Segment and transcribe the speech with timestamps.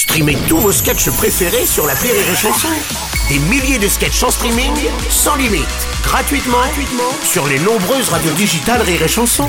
[0.00, 2.68] Streamez tous vos sketchs préférés sur la Rire et Chanson.
[3.28, 4.72] Des milliers de sketchs en streaming,
[5.10, 5.66] sans limite,
[6.02, 9.46] gratuitement, gratuitement sur les nombreuses radios digitales Rire et Chanson.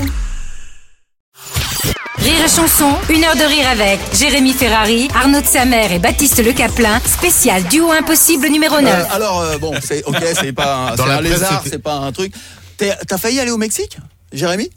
[2.18, 6.44] Rire et chanson, une heure de rire avec Jérémy Ferrari, Arnaud de Samer et Baptiste
[6.44, 8.92] Le Caplin, spécial duo impossible numéro 9.
[8.92, 11.62] Euh, alors euh, bon, c'est ok, c'est pas un, Dans c'est la un presse, lézard,
[11.68, 12.34] c'est pas un truc.
[12.76, 13.96] T'es- T'as failli aller au Mexique,
[14.32, 14.68] Jérémy?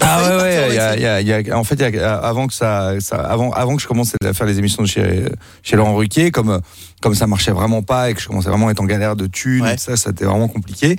[0.00, 2.16] Ah failli ouais, ouais, il y a- y a- y a- en fait, y a-
[2.18, 5.24] avant que ça, ça- avant, avant que je commence à faire les émissions de chez,
[5.62, 6.60] chez Laurent Ruquier, comme,
[7.02, 9.26] comme ça marchait vraiment pas et que je commençais vraiment à être en galère de
[9.26, 9.76] thunes, Ouais.
[9.76, 10.96] ça, ça était vraiment compliqué.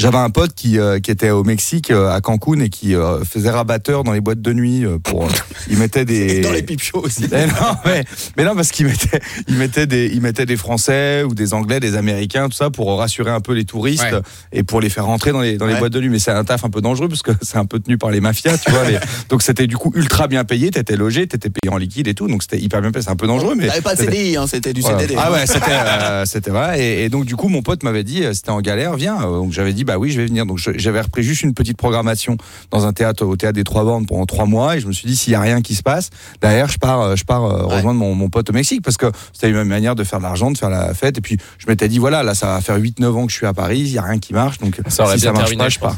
[0.00, 3.22] J'avais un pote qui, euh, qui était au Mexique, euh, à Cancun, et qui euh,
[3.24, 5.28] faisait rabatteur dans les boîtes de nuit pour.
[5.70, 6.36] il mettait des.
[6.36, 7.26] Et dans les pipe shows aussi.
[7.30, 7.52] Mais non,
[7.84, 8.04] mais,
[8.36, 11.80] mais non, parce qu'il mettait, il mettait des, il mettait des Français ou des Anglais,
[11.80, 14.20] des Américains, tout ça pour rassurer un peu les touristes Ouais.
[14.52, 15.78] et pour les faire rentrer dans les, dans les Ouais.
[15.80, 16.08] boîtes de nuit.
[16.08, 18.20] Mais c'est un taf un peu dangereux parce que c'est un peu tenu par les
[18.20, 18.84] mafias, tu vois.
[18.88, 22.14] les- donc c'était du coup ultra bien payé, t'étais logé, t'étais payé en liquide et
[22.14, 22.26] tout.
[22.26, 23.02] Donc c'était hyper bien payé.
[23.04, 23.66] C'est un peu dangereux, mais.
[23.66, 25.00] T'avais pas de CDI, hein, c'était du voilà.
[25.00, 25.14] CDD.
[25.18, 26.80] Ah ouais, c'était, euh, c'était vrai.
[26.82, 29.20] Et, et donc du coup, mon pote m'avait dit, c'était en galère, viens.
[29.20, 30.46] Donc j'avais dit, bah oui, je vais venir.
[30.46, 32.36] Donc j'avais repris juste une petite programmation
[32.70, 34.76] dans un théâtre, au théâtre des Trois Bornes pendant trois mois.
[34.76, 36.10] Et je me suis dit, s'il y a rien qui se passe,
[36.40, 37.76] derrière, je pars, euh, je pars euh, Ouais.
[37.76, 40.52] rejoindre mon, mon pote au Mexique parce que c'était une manière de faire de l'argent,
[40.52, 41.18] de faire la fête.
[41.18, 43.46] Et puis je m'étais dit, voilà, là, ça va faire 8-9 ans que je suis
[43.46, 44.58] à Paris, il y a rien qui marche.
[44.58, 45.96] Donc Ça aurait si bien ça marche terminé, pas, je pars.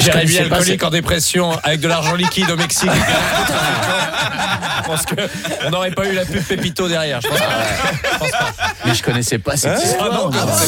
[0.00, 2.88] Jérémy alcoolique en dépression avec de l'argent liquide au Mexique.
[4.82, 5.14] je pense que
[5.66, 7.20] on n'aurait pas eu la pub Pépito derrière.
[7.20, 7.46] Je pense pas.
[8.12, 8.52] Je pense pas.
[8.86, 10.58] Mais je connaissais pas cette Ah non, histoire.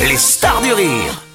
[0.00, 1.27] Les stars du rire